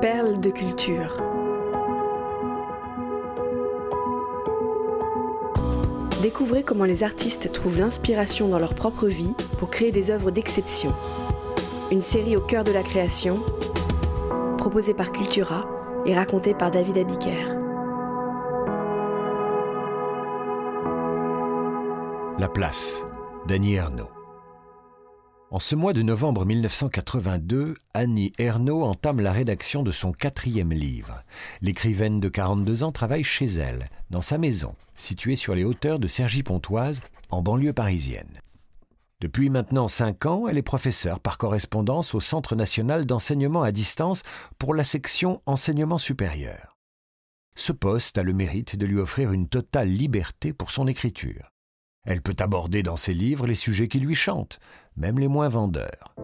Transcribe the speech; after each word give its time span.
Perles 0.00 0.40
de 0.40 0.50
culture. 0.50 1.22
Découvrez 6.22 6.62
comment 6.62 6.84
les 6.84 7.04
artistes 7.04 7.52
trouvent 7.52 7.78
l'inspiration 7.78 8.48
dans 8.48 8.58
leur 8.58 8.74
propre 8.74 9.08
vie 9.08 9.34
pour 9.58 9.68
créer 9.68 9.92
des 9.92 10.10
œuvres 10.10 10.30
d'exception. 10.30 10.94
Une 11.90 12.00
série 12.00 12.34
au 12.34 12.40
cœur 12.40 12.64
de 12.64 12.72
la 12.72 12.82
création, 12.82 13.40
proposée 14.56 14.94
par 14.94 15.12
Cultura 15.12 15.68
et 16.06 16.14
racontée 16.14 16.54
par 16.54 16.70
David 16.70 16.96
Abiker. 16.96 17.44
La 22.38 22.48
place, 22.48 23.04
d'Annie 23.46 23.74
Ernaux. 23.74 24.19
En 25.52 25.58
ce 25.58 25.74
mois 25.74 25.92
de 25.92 26.02
novembre 26.02 26.46
1982, 26.46 27.74
Annie 27.92 28.32
Ernaux 28.38 28.84
entame 28.84 29.18
la 29.18 29.32
rédaction 29.32 29.82
de 29.82 29.90
son 29.90 30.12
quatrième 30.12 30.72
livre. 30.72 31.24
L'écrivaine 31.60 32.20
de 32.20 32.28
42 32.28 32.84
ans 32.84 32.92
travaille 32.92 33.24
chez 33.24 33.46
elle, 33.46 33.86
dans 34.10 34.20
sa 34.20 34.38
maison, 34.38 34.76
située 34.94 35.34
sur 35.34 35.56
les 35.56 35.64
hauteurs 35.64 35.98
de 35.98 36.06
Cergy-Pontoise, 36.06 37.02
en 37.30 37.42
banlieue 37.42 37.72
parisienne. 37.72 38.40
Depuis 39.20 39.50
maintenant 39.50 39.88
cinq 39.88 40.24
ans, 40.24 40.46
elle 40.46 40.56
est 40.56 40.62
professeure 40.62 41.18
par 41.18 41.36
correspondance 41.36 42.14
au 42.14 42.20
Centre 42.20 42.54
national 42.54 43.04
d'enseignement 43.04 43.62
à 43.62 43.72
distance 43.72 44.22
pour 44.56 44.72
la 44.72 44.84
section 44.84 45.42
enseignement 45.46 45.98
supérieur. 45.98 46.76
Ce 47.56 47.72
poste 47.72 48.18
a 48.18 48.22
le 48.22 48.32
mérite 48.32 48.76
de 48.76 48.86
lui 48.86 49.00
offrir 49.00 49.32
une 49.32 49.48
totale 49.48 49.88
liberté 49.88 50.52
pour 50.52 50.70
son 50.70 50.86
écriture. 50.86 51.50
Elle 52.04 52.22
peut 52.22 52.36
aborder 52.38 52.82
dans 52.82 52.96
ses 52.96 53.14
livres 53.14 53.46
les 53.46 53.54
sujets 53.54 53.88
qui 53.88 54.00
lui 54.00 54.14
chantent, 54.14 54.58
même 54.96 55.18
les 55.18 55.28
moins 55.28 55.48
vendeurs. 55.48 56.14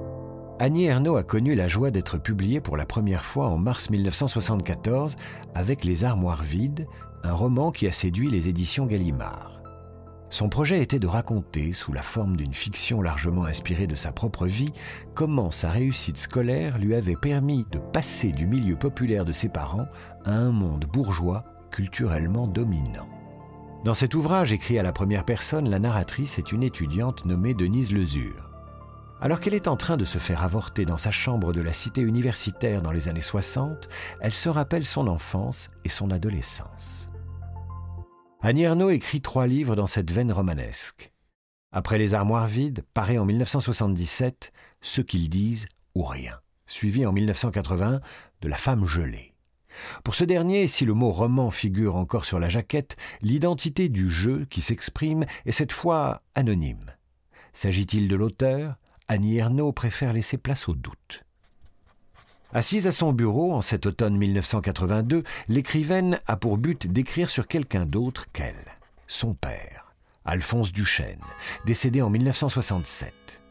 Annie 0.58 0.86
Ernaux 0.86 1.16
a 1.16 1.22
connu 1.22 1.54
la 1.54 1.68
joie 1.68 1.90
d'être 1.90 2.16
publiée 2.16 2.60
pour 2.60 2.78
la 2.78 2.86
première 2.86 3.26
fois 3.26 3.48
en 3.48 3.58
mars 3.58 3.90
1974 3.90 5.16
avec 5.54 5.84
Les 5.84 6.04
Armoires 6.04 6.42
vides, 6.42 6.86
un 7.24 7.34
roman 7.34 7.72
qui 7.72 7.86
a 7.86 7.92
séduit 7.92 8.30
les 8.30 8.48
éditions 8.48 8.86
Gallimard. 8.86 9.60
Son 10.30 10.48
projet 10.48 10.80
était 10.80 10.98
de 10.98 11.06
raconter, 11.06 11.72
sous 11.72 11.92
la 11.92 12.02
forme 12.02 12.36
d'une 12.36 12.54
fiction 12.54 13.00
largement 13.00 13.44
inspirée 13.44 13.86
de 13.86 13.94
sa 13.94 14.12
propre 14.12 14.46
vie, 14.46 14.72
comment 15.14 15.50
sa 15.50 15.70
réussite 15.70 16.18
scolaire 16.18 16.78
lui 16.78 16.94
avait 16.94 17.16
permis 17.16 17.64
de 17.70 17.78
passer 17.78 18.32
du 18.32 18.46
milieu 18.46 18.76
populaire 18.76 19.24
de 19.24 19.32
ses 19.32 19.48
parents 19.48 19.86
à 20.24 20.32
un 20.32 20.50
monde 20.50 20.86
bourgeois 20.86 21.44
culturellement 21.70 22.46
dominant. 22.46 23.08
Dans 23.86 23.94
cet 23.94 24.16
ouvrage 24.16 24.52
écrit 24.52 24.80
à 24.80 24.82
la 24.82 24.90
première 24.90 25.24
personne, 25.24 25.70
la 25.70 25.78
narratrice 25.78 26.40
est 26.40 26.50
une 26.50 26.64
étudiante 26.64 27.24
nommée 27.24 27.54
Denise 27.54 27.92
Lezure. 27.92 28.50
Alors 29.20 29.38
qu'elle 29.38 29.54
est 29.54 29.68
en 29.68 29.76
train 29.76 29.96
de 29.96 30.04
se 30.04 30.18
faire 30.18 30.42
avorter 30.42 30.84
dans 30.84 30.96
sa 30.96 31.12
chambre 31.12 31.52
de 31.52 31.60
la 31.60 31.72
cité 31.72 32.00
universitaire 32.00 32.82
dans 32.82 32.90
les 32.90 33.06
années 33.06 33.20
60, 33.20 33.88
elle 34.20 34.34
se 34.34 34.48
rappelle 34.48 34.84
son 34.84 35.06
enfance 35.06 35.70
et 35.84 35.88
son 35.88 36.10
adolescence. 36.10 37.08
Annie 38.40 38.66
écrit 38.90 39.20
trois 39.20 39.46
livres 39.46 39.76
dans 39.76 39.86
cette 39.86 40.10
veine 40.10 40.32
romanesque. 40.32 41.12
Après 41.70 41.96
Les 41.96 42.12
Armoires 42.12 42.48
vides, 42.48 42.84
paraît 42.92 43.18
en 43.18 43.24
1977 43.24 44.52
Ce 44.80 45.00
qu'ils 45.00 45.28
disent 45.28 45.68
ou 45.94 46.02
rien, 46.02 46.34
suivi 46.66 47.06
en 47.06 47.12
1980 47.12 48.00
de 48.40 48.48
La 48.48 48.56
femme 48.56 48.84
gelée. 48.84 49.35
Pour 50.04 50.14
ce 50.14 50.24
dernier, 50.24 50.68
si 50.68 50.84
le 50.84 50.94
mot 50.94 51.10
roman 51.10 51.50
figure 51.50 51.96
encore 51.96 52.24
sur 52.24 52.38
la 52.38 52.48
jaquette, 52.48 52.96
l'identité 53.22 53.88
du 53.88 54.10
jeu 54.10 54.46
qui 54.50 54.62
s'exprime 54.62 55.24
est 55.44 55.52
cette 55.52 55.72
fois 55.72 56.22
anonyme. 56.34 56.92
S'agit-il 57.52 58.08
de 58.08 58.16
l'auteur? 58.16 58.76
Annie 59.08 59.38
Ernaux 59.38 59.72
préfère 59.72 60.12
laisser 60.12 60.36
place 60.36 60.68
au 60.68 60.74
doute. 60.74 61.24
Assise 62.52 62.86
à 62.86 62.92
son 62.92 63.12
bureau 63.12 63.52
en 63.52 63.62
cet 63.62 63.86
automne 63.86 64.16
1982, 64.16 65.22
l'écrivaine 65.48 66.20
a 66.26 66.36
pour 66.36 66.58
but 66.58 66.86
d'écrire 66.86 67.28
sur 67.28 67.46
quelqu'un 67.46 67.86
d'autre 67.86 68.26
qu'elle, 68.32 68.76
son 69.06 69.34
père, 69.34 69.94
Alphonse 70.24 70.72
Duchesne, 70.72 71.20
décédé 71.66 72.02
en 72.02 72.10
1967. 72.10 73.45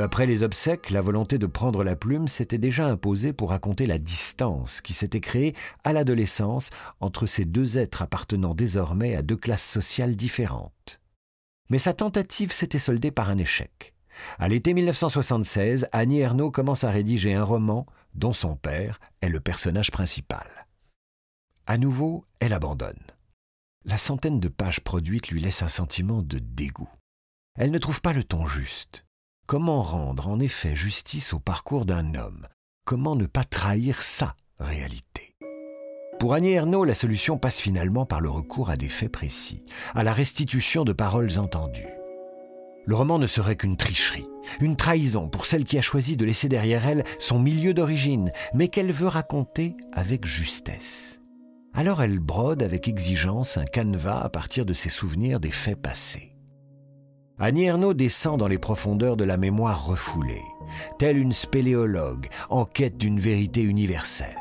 Après 0.00 0.26
les 0.26 0.42
obsèques, 0.42 0.90
la 0.90 1.00
volonté 1.00 1.38
de 1.38 1.46
prendre 1.46 1.82
la 1.82 1.96
plume 1.96 2.28
s'était 2.28 2.58
déjà 2.58 2.86
imposée 2.86 3.32
pour 3.32 3.50
raconter 3.50 3.86
la 3.86 3.98
distance 3.98 4.82
qui 4.82 4.92
s'était 4.92 5.20
créée 5.20 5.54
à 5.84 5.94
l'adolescence 5.94 6.70
entre 7.00 7.26
ces 7.26 7.46
deux 7.46 7.78
êtres 7.78 8.02
appartenant 8.02 8.54
désormais 8.54 9.16
à 9.16 9.22
deux 9.22 9.36
classes 9.36 9.66
sociales 9.66 10.14
différentes. 10.14 11.00
Mais 11.70 11.78
sa 11.78 11.94
tentative 11.94 12.52
s'était 12.52 12.78
soldée 12.78 13.10
par 13.10 13.30
un 13.30 13.38
échec. 13.38 13.94
À 14.38 14.48
l'été 14.48 14.74
1976, 14.74 15.88
Annie 15.92 16.20
Ernaux 16.20 16.50
commence 16.50 16.84
à 16.84 16.90
rédiger 16.90 17.34
un 17.34 17.44
roman 17.44 17.86
dont 18.14 18.32
son 18.32 18.54
père 18.54 19.00
est 19.22 19.28
le 19.28 19.40
personnage 19.40 19.90
principal. 19.90 20.66
À 21.66 21.78
nouveau, 21.78 22.24
elle 22.40 22.52
abandonne. 22.52 23.02
La 23.84 23.98
centaine 23.98 24.40
de 24.40 24.48
pages 24.48 24.80
produites 24.80 25.28
lui 25.28 25.40
laisse 25.40 25.62
un 25.62 25.68
sentiment 25.68 26.22
de 26.22 26.38
dégoût. 26.38 26.88
Elle 27.56 27.70
ne 27.70 27.78
trouve 27.78 28.02
pas 28.02 28.12
le 28.12 28.24
ton 28.24 28.46
juste. 28.46 29.05
Comment 29.46 29.80
rendre 29.80 30.26
en 30.26 30.40
effet 30.40 30.74
justice 30.74 31.32
au 31.32 31.38
parcours 31.38 31.84
d'un 31.84 32.16
homme? 32.16 32.48
Comment 32.84 33.14
ne 33.14 33.26
pas 33.26 33.44
trahir 33.44 34.02
sa 34.02 34.34
réalité? 34.58 35.36
Pour 36.18 36.34
Annie 36.34 36.54
Ernaux, 36.54 36.82
la 36.82 36.94
solution 36.94 37.38
passe 37.38 37.60
finalement 37.60 38.06
par 38.06 38.20
le 38.20 38.28
recours 38.28 38.70
à 38.70 38.76
des 38.76 38.88
faits 38.88 39.12
précis, 39.12 39.62
à 39.94 40.02
la 40.02 40.12
restitution 40.12 40.84
de 40.84 40.92
paroles 40.92 41.38
entendues. 41.38 41.94
Le 42.86 42.96
roman 42.96 43.20
ne 43.20 43.28
serait 43.28 43.54
qu'une 43.54 43.76
tricherie, 43.76 44.26
une 44.60 44.74
trahison 44.74 45.28
pour 45.28 45.46
celle 45.46 45.64
qui 45.64 45.78
a 45.78 45.82
choisi 45.82 46.16
de 46.16 46.24
laisser 46.24 46.48
derrière 46.48 46.84
elle 46.84 47.04
son 47.20 47.38
milieu 47.38 47.72
d'origine, 47.72 48.32
mais 48.52 48.66
qu'elle 48.66 48.90
veut 48.90 49.06
raconter 49.06 49.76
avec 49.92 50.26
justesse. 50.26 51.20
Alors 51.72 52.02
elle 52.02 52.18
brode 52.18 52.64
avec 52.64 52.88
exigence 52.88 53.58
un 53.58 53.64
canevas 53.64 54.22
à 54.22 54.28
partir 54.28 54.66
de 54.66 54.72
ses 54.72 54.88
souvenirs 54.88 55.38
des 55.38 55.52
faits 55.52 55.80
passés. 55.80 56.35
Annie 57.38 57.68
descend 57.94 58.38
dans 58.38 58.48
les 58.48 58.58
profondeurs 58.58 59.18
de 59.18 59.24
la 59.24 59.36
mémoire 59.36 59.84
refoulée, 59.84 60.44
telle 60.98 61.18
une 61.18 61.34
spéléologue 61.34 62.28
en 62.48 62.64
quête 62.64 62.96
d'une 62.96 63.20
vérité 63.20 63.60
universelle. 63.60 64.38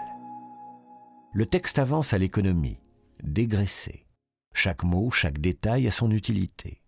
Le 1.34 1.46
texte 1.46 1.78
avance 1.78 2.14
à 2.14 2.18
l'économie, 2.18 2.80
dégraissé. 3.22 4.06
Chaque 4.54 4.84
mot, 4.84 5.12
chaque 5.12 5.40
détail 5.40 5.88
a 5.88 5.92
son 5.92 6.10
utilité. 6.10 6.82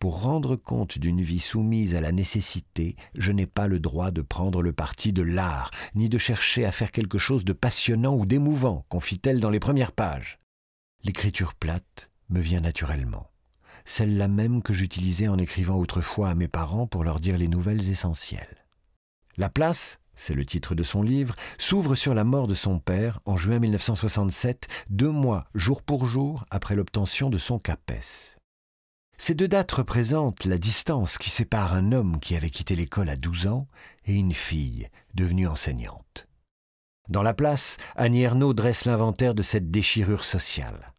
Pour 0.00 0.22
rendre 0.22 0.56
compte 0.56 0.98
d'une 0.98 1.22
vie 1.22 1.38
soumise 1.38 1.94
à 1.94 2.00
la 2.00 2.10
nécessité, 2.10 2.96
je 3.14 3.30
n'ai 3.30 3.46
pas 3.46 3.68
le 3.68 3.78
droit 3.78 4.10
de 4.10 4.22
prendre 4.22 4.60
le 4.60 4.72
parti 4.72 5.12
de 5.12 5.22
l'art, 5.22 5.70
ni 5.94 6.08
de 6.08 6.18
chercher 6.18 6.64
à 6.64 6.72
faire 6.72 6.90
quelque 6.90 7.18
chose 7.18 7.44
de 7.44 7.52
passionnant 7.52 8.16
ou 8.16 8.26
d'émouvant, 8.26 8.84
confie-t-elle 8.88 9.38
dans 9.38 9.50
les 9.50 9.60
premières 9.60 9.92
pages. 9.92 10.40
L'écriture 11.04 11.54
plate 11.54 12.10
me 12.28 12.40
vient 12.40 12.60
naturellement 12.60 13.30
celle-là 13.84 14.28
même 14.28 14.62
que 14.62 14.72
j'utilisais 14.72 15.28
en 15.28 15.38
écrivant 15.38 15.76
autrefois 15.76 16.30
à 16.30 16.34
mes 16.34 16.48
parents 16.48 16.86
pour 16.86 17.04
leur 17.04 17.20
dire 17.20 17.38
les 17.38 17.48
nouvelles 17.48 17.90
essentielles. 17.90 18.64
La 19.36 19.48
place, 19.48 19.98
c'est 20.14 20.34
le 20.34 20.46
titre 20.46 20.74
de 20.74 20.82
son 20.82 21.02
livre, 21.02 21.34
s'ouvre 21.58 21.94
sur 21.94 22.14
la 22.14 22.24
mort 22.24 22.46
de 22.46 22.54
son 22.54 22.78
père 22.78 23.20
en 23.24 23.36
juin 23.36 23.58
1967, 23.58 24.68
deux 24.88 25.10
mois 25.10 25.46
jour 25.54 25.82
pour 25.82 26.06
jour 26.06 26.44
après 26.50 26.74
l'obtention 26.74 27.30
de 27.30 27.38
son 27.38 27.58
CAPES. 27.58 28.36
Ces 29.16 29.34
deux 29.34 29.48
dates 29.48 29.72
représentent 29.72 30.44
la 30.44 30.58
distance 30.58 31.18
qui 31.18 31.30
sépare 31.30 31.72
un 31.72 31.92
homme 31.92 32.18
qui 32.20 32.36
avait 32.36 32.50
quitté 32.50 32.74
l'école 32.76 33.08
à 33.08 33.16
12 33.16 33.46
ans 33.46 33.68
et 34.06 34.14
une 34.14 34.32
fille 34.32 34.88
devenue 35.14 35.46
enseignante. 35.46 36.26
Dans 37.08 37.22
la 37.22 37.34
place, 37.34 37.76
Annie 37.96 38.26
dresse 38.54 38.86
l'inventaire 38.86 39.34
de 39.34 39.42
cette 39.42 39.70
déchirure 39.70 40.24
sociale. 40.24 40.93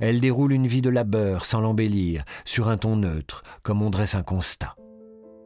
Elle 0.00 0.18
déroule 0.18 0.52
une 0.52 0.66
vie 0.66 0.82
de 0.82 0.90
labeur 0.90 1.44
sans 1.44 1.60
l'embellir, 1.60 2.24
sur 2.44 2.68
un 2.68 2.78
ton 2.78 2.96
neutre, 2.96 3.42
comme 3.62 3.82
on 3.82 3.90
dresse 3.90 4.14
un 4.14 4.22
constat. 4.22 4.74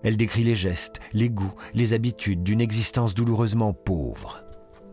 Elle 0.04 0.16
décrit 0.16 0.44
les 0.44 0.54
gestes, 0.54 1.00
les 1.12 1.28
goûts, 1.28 1.54
les 1.75 1.92
habitudes 1.92 2.42
d'une 2.44 2.60
existence 2.60 3.15
douloureusement 3.15 3.72
pauvre. 3.72 4.45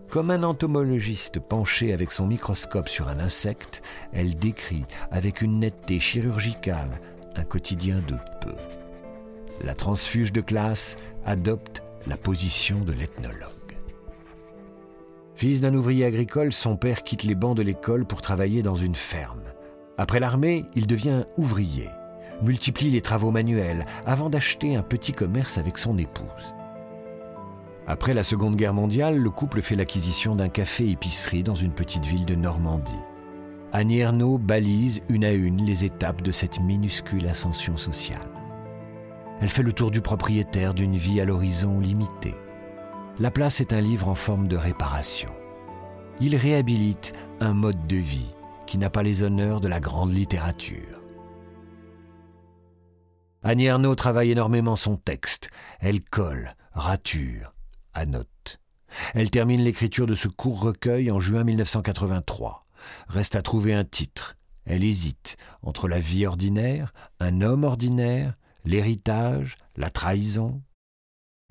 Comme 0.09 0.31
un 0.31 0.43
entomologiste 0.43 1.39
penché 1.39 1.93
avec 1.93 2.11
son 2.11 2.27
microscope 2.27 2.89
sur 2.89 3.07
un 3.07 3.19
insecte, 3.19 3.81
elle 4.13 4.35
décrit 4.35 4.83
avec 5.11 5.41
une 5.41 5.59
netteté 5.59 5.99
chirurgicale 5.99 6.99
un 7.35 7.43
quotidien 7.43 7.97
de 8.07 8.15
peu. 8.41 8.55
La 9.63 9.75
transfuge 9.75 10.33
de 10.33 10.41
classe 10.41 10.97
adopte 11.25 11.83
la 12.07 12.17
position 12.17 12.79
de 12.79 12.93
l'ethnologue. 12.93 13.60
Fils 15.41 15.59
d'un 15.59 15.73
ouvrier 15.73 16.05
agricole, 16.05 16.53
son 16.53 16.77
père 16.77 17.01
quitte 17.01 17.23
les 17.23 17.33
bancs 17.33 17.57
de 17.57 17.63
l'école 17.63 18.05
pour 18.05 18.21
travailler 18.21 18.61
dans 18.61 18.75
une 18.75 18.93
ferme. 18.93 19.41
Après 19.97 20.19
l'armée, 20.19 20.65
il 20.75 20.85
devient 20.85 21.23
ouvrier, 21.35 21.89
multiplie 22.43 22.91
les 22.91 23.01
travaux 23.01 23.31
manuels 23.31 23.88
avant 24.05 24.29
d'acheter 24.29 24.75
un 24.75 24.83
petit 24.83 25.13
commerce 25.13 25.57
avec 25.57 25.79
son 25.79 25.97
épouse. 25.97 26.53
Après 27.88 28.13
la 28.13 28.21
Seconde 28.21 28.55
Guerre 28.55 28.75
mondiale, 28.75 29.17
le 29.17 29.29
couple 29.31 29.63
fait 29.63 29.73
l'acquisition 29.73 30.35
d'un 30.35 30.47
café-épicerie 30.47 31.41
dans 31.41 31.55
une 31.55 31.73
petite 31.73 32.05
ville 32.05 32.25
de 32.25 32.35
Normandie. 32.35 32.91
Annie 33.73 34.03
balise 34.41 35.01
une 35.09 35.25
à 35.25 35.31
une 35.31 35.65
les 35.65 35.85
étapes 35.85 36.21
de 36.21 36.31
cette 36.31 36.59
minuscule 36.59 37.27
ascension 37.27 37.77
sociale. 37.77 38.19
Elle 39.39 39.49
fait 39.49 39.63
le 39.63 39.73
tour 39.73 39.89
du 39.89 40.01
propriétaire 40.01 40.75
d'une 40.75 40.97
vie 40.97 41.19
à 41.19 41.25
l'horizon 41.25 41.79
limité. 41.79 42.35
La 43.19 43.29
place 43.29 43.61
est 43.61 43.73
un 43.73 43.81
livre 43.81 44.07
en 44.07 44.15
forme 44.15 44.47
de 44.47 44.57
réparation. 44.57 45.29
il 46.19 46.35
réhabilite 46.35 47.13
un 47.39 47.53
mode 47.53 47.87
de 47.87 47.97
vie 47.97 48.31
qui 48.67 48.77
n'a 48.77 48.89
pas 48.89 49.03
les 49.03 49.23
honneurs 49.23 49.59
de 49.59 49.67
la 49.67 49.79
grande 49.79 50.13
littérature. 50.13 51.01
Annie 53.43 53.69
travaille 53.97 54.31
énormément 54.31 54.75
son 54.75 54.97
texte. 54.97 55.49
Elle 55.79 56.01
colle, 56.01 56.55
rature, 56.73 57.53
annote. 57.93 58.59
Elle 59.13 59.31
termine 59.31 59.61
l'écriture 59.61 60.05
de 60.07 60.15
ce 60.15 60.27
court 60.27 60.61
recueil 60.61 61.11
en 61.11 61.19
juin 61.19 61.43
1983. 61.43 62.65
Reste 63.07 63.35
à 63.35 63.41
trouver 63.41 63.73
un 63.73 63.83
titre. 63.83 64.37
Elle 64.65 64.83
hésite 64.83 65.37
entre 65.63 65.87
la 65.87 65.99
vie 65.99 66.25
ordinaire, 66.25 66.93
un 67.19 67.41
homme 67.41 67.63
ordinaire, 67.63 68.37
l'héritage, 68.63 69.57
la 69.75 69.89
trahison. 69.89 70.61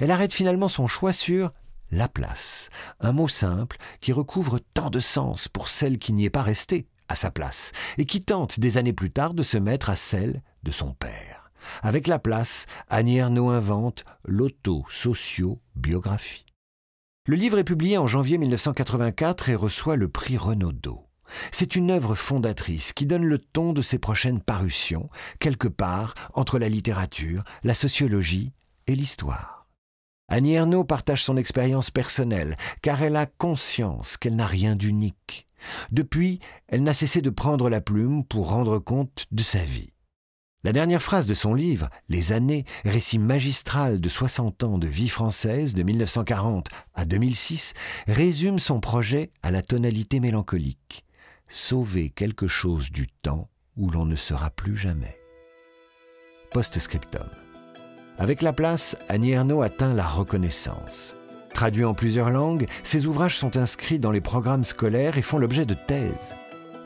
Elle 0.01 0.11
arrête 0.11 0.33
finalement 0.33 0.69
son 0.69 0.87
choix 0.87 1.13
sur 1.13 1.53
la 1.91 2.09
place, 2.09 2.71
un 3.01 3.13
mot 3.13 3.29
simple 3.29 3.77
qui 4.01 4.13
recouvre 4.13 4.59
tant 4.75 4.91
de 4.91 5.01
sens 5.01 5.49
pour 5.49 5.69
celle 5.69 5.99
qui 5.99 6.13
n'y 6.13 6.25
est 6.25 6.31
pas 6.31 6.43
restée 6.43 6.87
à 7.09 7.17
sa 7.17 7.31
place 7.31 7.73
et 7.99 8.07
qui 8.07 8.23
tente 8.23 8.61
des 8.61 8.79
années 8.79 8.95
plus 8.95 9.11
tard 9.11 9.35
de 9.35 9.43
se 9.43 9.59
mettre 9.59 9.91
à 9.91 9.97
celle 9.97 10.43
de 10.63 10.71
son 10.71 10.95
père. 10.95 11.51
Avec 11.83 12.07
la 12.07 12.19
place, 12.19 12.65
Annie 12.89 13.21
invente 13.21 14.07
l'auto-socio-biographie. 14.25 16.47
Le 17.27 17.37
livre 17.37 17.59
est 17.59 17.65
publié 17.65 17.99
en 17.99 18.07
janvier 18.07 18.39
1984 18.39 19.51
et 19.51 19.55
reçoit 19.55 19.97
le 19.97 20.09
prix 20.09 20.39
Renaudot. 20.39 21.05
C'est 21.53 21.77
une 21.77 21.91
œuvre 21.91 22.15
fondatrice 22.15 22.95
qui 22.95 23.05
donne 23.07 23.27
le 23.27 23.39
ton 23.39 23.75
de 23.75 23.83
ses 23.83 23.99
prochaines 23.99 24.41
parutions, 24.41 25.11
quelque 25.39 25.69
part 25.69 26.15
entre 26.33 26.59
la 26.59 26.71
littérature, 26.71 27.45
la 27.63 27.75
sociologie 27.75 28.55
et 28.87 28.97
l'histoire. 28.97 29.60
Annie 30.31 30.55
Ernaux 30.55 30.85
partage 30.85 31.25
son 31.25 31.37
expérience 31.37 31.91
personnelle, 31.91 32.57
car 32.83 33.03
elle 33.03 33.17
a 33.17 33.27
conscience 33.27 34.17
qu'elle 34.17 34.37
n'a 34.37 34.47
rien 34.47 34.77
d'unique. 34.77 35.49
Depuis, 35.91 36.39
elle 36.69 36.85
n'a 36.85 36.95
cessé 36.95 37.21
de 37.21 37.31
prendre 37.31 37.69
la 37.69 37.81
plume 37.81 38.25
pour 38.25 38.49
rendre 38.49 38.79
compte 38.79 39.27
de 39.33 39.43
sa 39.43 39.59
vie. 39.65 39.93
La 40.63 40.73
dernière 40.73 41.03
phrase 41.03 41.27
de 41.27 41.35
son 41.35 41.53
livre, 41.53 41.89
Les 42.09 42.33
années, 42.33 42.65
récit 42.85 43.19
magistral 43.19 44.01
de 44.01 44.09
60 44.09 44.63
ans 44.63 44.79
de 44.79 44.87
vie 44.87 45.09
française 45.09 45.75
de 45.75 45.83
1940 45.83 46.69
à 46.95 47.05
2006, 47.07 47.73
résume 48.07 48.59
son 48.59 48.79
projet 48.79 49.33
à 49.43 49.51
la 49.51 49.63
tonalité 49.63 50.21
mélancolique. 50.21 51.05
Sauver 51.49 52.11
quelque 52.11 52.47
chose 52.47 52.91
du 52.91 53.09
temps 53.09 53.49
où 53.77 53.91
l'on 53.91 54.05
ne 54.05 54.17
sera 54.17 54.51
plus 54.51 54.77
jamais. 54.77 55.19
Post-scriptum. 56.53 57.27
Avec 58.21 58.43
la 58.43 58.53
place, 58.53 58.99
Annie 59.09 59.31
Ernaux 59.31 59.63
atteint 59.63 59.95
la 59.95 60.05
reconnaissance. 60.05 61.17
Traduits 61.55 61.87
en 61.87 61.95
plusieurs 61.95 62.29
langues, 62.29 62.67
ses 62.83 63.07
ouvrages 63.07 63.39
sont 63.39 63.57
inscrits 63.57 63.99
dans 63.99 64.11
les 64.11 64.21
programmes 64.21 64.63
scolaires 64.63 65.17
et 65.17 65.23
font 65.23 65.39
l'objet 65.39 65.65
de 65.65 65.73
thèses. 65.73 66.37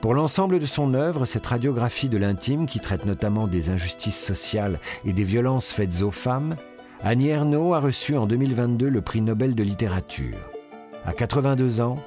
Pour 0.00 0.14
l'ensemble 0.14 0.60
de 0.60 0.66
son 0.66 0.94
œuvre, 0.94 1.24
cette 1.24 1.46
radiographie 1.46 2.08
de 2.08 2.18
l'intime, 2.18 2.66
qui 2.66 2.78
traite 2.78 3.04
notamment 3.04 3.48
des 3.48 3.70
injustices 3.70 4.24
sociales 4.24 4.78
et 5.04 5.12
des 5.12 5.24
violences 5.24 5.72
faites 5.72 6.02
aux 6.02 6.12
femmes, 6.12 6.54
Annie 7.02 7.30
Ernaux 7.30 7.74
a 7.74 7.80
reçu 7.80 8.16
en 8.16 8.26
2022 8.28 8.88
le 8.88 9.00
prix 9.00 9.20
Nobel 9.20 9.56
de 9.56 9.64
littérature. 9.64 10.38
À 11.04 11.12
82 11.12 11.80
ans, 11.80 11.98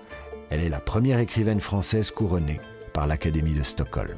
elle 0.50 0.62
est 0.62 0.70
la 0.70 0.80
première 0.80 1.20
écrivaine 1.20 1.60
française 1.60 2.12
couronnée 2.12 2.62
par 2.94 3.08
l'Académie 3.08 3.56
de 3.56 3.64
Stockholm. 3.64 4.18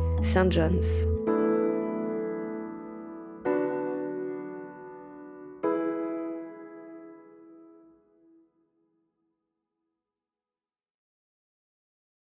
St. 0.21 0.49
John's. 0.49 1.10